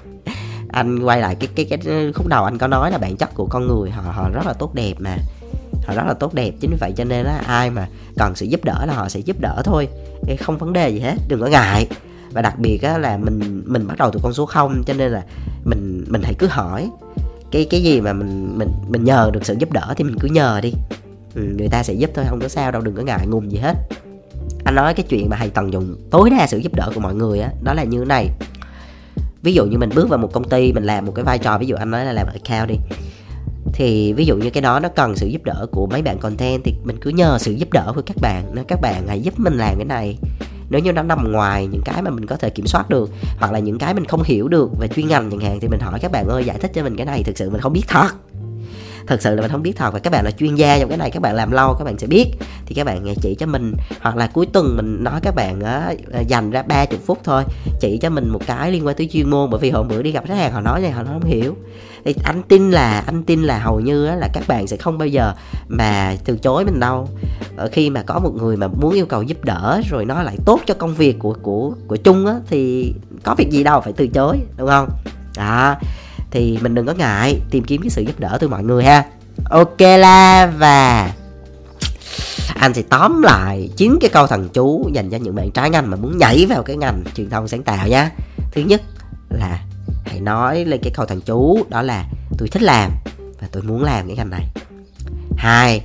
[0.69, 3.45] Anh quay lại cái cái cái khúc đầu anh có nói là bản chất của
[3.45, 5.17] con người họ họ rất là tốt đẹp mà.
[5.87, 8.45] Họ rất là tốt đẹp chính vì vậy cho nên là ai mà cần sự
[8.45, 9.87] giúp đỡ là họ sẽ giúp đỡ thôi.
[10.39, 11.87] Không vấn đề gì hết đừng có ngại.
[12.31, 15.11] Và đặc biệt á, là mình mình bắt đầu từ con số 0 cho nên
[15.11, 15.23] là
[15.63, 16.89] mình mình hãy cứ hỏi.
[17.51, 20.27] Cái cái gì mà mình mình mình nhờ được sự giúp đỡ thì mình cứ
[20.27, 20.73] nhờ đi
[21.35, 23.57] ừ, người ta sẽ giúp thôi không có sao đâu đừng có ngại ngùng gì
[23.57, 23.73] hết.
[24.63, 27.15] Anh nói cái chuyện mà hãy tận dụng tối đa sự giúp đỡ của mọi
[27.15, 28.29] người á đó là như thế này.
[29.41, 31.57] Ví dụ như mình bước vào một công ty mình làm một cái vai trò
[31.57, 32.75] ví dụ anh nói là làm account đi.
[33.73, 36.61] Thì ví dụ như cái đó nó cần sự giúp đỡ của mấy bạn content
[36.63, 39.39] thì mình cứ nhờ sự giúp đỡ của các bạn nói các bạn hãy giúp
[39.39, 40.17] mình làm cái này.
[40.69, 43.51] Nếu như nó nằm ngoài những cái mà mình có thể kiểm soát được hoặc
[43.51, 45.99] là những cái mình không hiểu được về chuyên ngành chẳng hạn thì mình hỏi
[45.99, 48.09] các bạn ơi giải thích cho mình cái này thực sự mình không biết thật
[49.07, 49.93] thật sự là mình không biết thật.
[49.93, 51.97] Và các bạn là chuyên gia trong cái này các bạn làm lâu các bạn
[51.97, 52.25] sẽ biết.
[52.65, 55.61] Thì các bạn à, chỉ cho mình hoặc là cuối tuần mình nói các bạn
[55.61, 55.93] á,
[56.27, 57.43] dành ra 30 phút thôi.
[57.79, 60.11] Chỉ cho mình một cái liên quan tới chuyên môn bởi vì hôm bữa đi
[60.11, 61.55] gặp khách hàng họ nói này họ không hiểu.
[62.05, 65.07] Thì anh tin là anh tin là hầu như là các bạn sẽ không bao
[65.07, 65.33] giờ
[65.67, 67.09] mà từ chối mình đâu.
[67.57, 70.37] Ở khi mà có một người mà muốn yêu cầu giúp đỡ rồi nó lại
[70.45, 73.93] tốt cho công việc của của của chung á thì có việc gì đâu phải
[73.93, 74.89] từ chối đúng không?
[75.37, 75.75] Đó
[76.35, 79.05] thì mình đừng có ngại tìm kiếm cái sự giúp đỡ từ mọi người ha.
[79.49, 81.13] Ok la và
[82.55, 85.91] anh sẽ tóm lại chín cái câu thần chú dành cho những bạn trái ngành
[85.91, 88.11] mà muốn nhảy vào cái ngành truyền thông sáng tạo nha.
[88.51, 88.81] Thứ nhất
[89.29, 89.59] là
[90.05, 92.05] hãy nói lên cái câu thần chú, đó là
[92.37, 92.91] tôi thích làm
[93.41, 94.45] và tôi muốn làm cái ngành này.
[95.37, 95.81] Hai,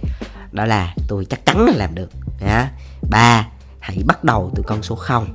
[0.52, 2.10] đó là tôi chắc chắn là làm được.
[2.40, 2.70] Ha
[3.10, 3.48] ba,
[3.80, 5.28] hãy bắt đầu từ con số 0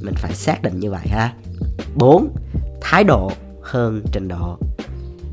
[0.00, 1.32] mình phải xác định như vậy ha.
[1.94, 2.36] Bốn,
[2.80, 3.32] thái độ
[3.68, 4.58] hơn trình độ.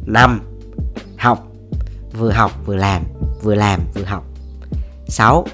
[0.05, 0.41] 5.
[1.17, 1.47] học.
[2.13, 3.03] Vừa học vừa làm
[3.41, 4.25] vừa làm vừa học.
[5.07, 5.45] 6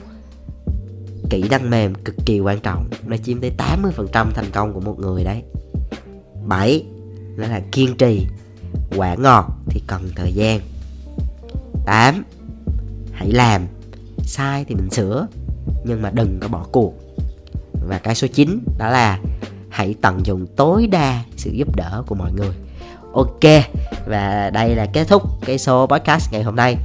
[1.29, 4.99] kỹ năng mềm cực kỳ quan trọng, nó chiếm tới 80% thành công của một
[4.99, 5.43] người đấy.
[6.45, 6.85] 7
[7.35, 8.27] nó là kiên trì,
[8.95, 10.59] quả ngọt thì cần thời gian.
[11.85, 12.23] 8
[13.11, 13.67] hãy làm,
[14.23, 15.27] sai thì mình sửa,
[15.85, 16.93] nhưng mà đừng có bỏ cuộc.
[17.87, 19.19] Và cái số 9 đó là
[19.69, 22.51] hãy tận dụng tối đa sự giúp đỡ của mọi người
[23.13, 23.63] ok
[24.07, 26.77] và đây là kết thúc cái số podcast ngày hôm nay.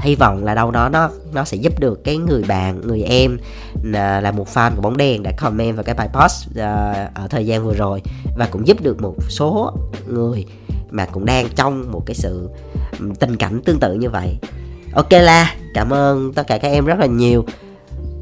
[0.00, 3.38] Hy vọng là đâu đó nó nó sẽ giúp được cái người bạn người em
[3.82, 6.56] là, một fan của bóng đèn đã comment vào cái bài post uh,
[7.14, 8.02] ở thời gian vừa rồi
[8.36, 9.72] và cũng giúp được một số
[10.06, 10.46] người
[10.90, 12.48] mà cũng đang trong một cái sự
[13.00, 14.38] ừ, tình cảnh tương tự như vậy.
[14.94, 17.44] Ok la cảm ơn tất cả các em rất là nhiều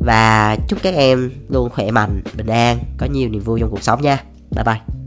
[0.00, 3.82] và chúc các em luôn khỏe mạnh bình an có nhiều niềm vui trong cuộc
[3.82, 4.24] sống nha.
[4.50, 4.99] Bye bye.